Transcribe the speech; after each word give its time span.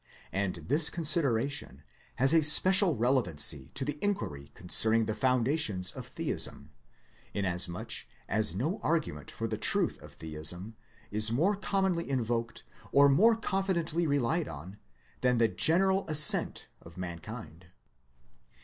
And 0.31 0.55
this 0.67 0.89
consideration 0.89 1.83
has 2.15 2.33
a 2.33 2.41
special 2.41 2.95
relevancy 2.97 3.69
to 3.75 3.85
the 3.85 3.99
inquiry 4.03 4.49
concerning 4.55 5.05
the 5.05 5.13
foundations 5.13 5.91
of 5.91 6.07
theism, 6.07 6.71
inasmuch 7.35 7.91
as 8.27 8.55
no 8.55 8.79
argument 8.81 9.29
for 9.29 9.47
the 9.47 9.59
truth 9.59 10.01
of 10.01 10.13
theism 10.13 10.75
is 11.11 11.31
more 11.31 11.55
commonly 11.55 12.09
invoked 12.09 12.63
or 12.91 13.09
more 13.09 13.35
con 13.35 13.61
fidently 13.63 14.07
relied 14.07 14.47
on, 14.47 14.79
than 15.21 15.37
the 15.37 15.47
general 15.47 16.07
assent 16.07 16.67
of 16.81 16.97
man 16.97 17.19
kind. 17.19 17.67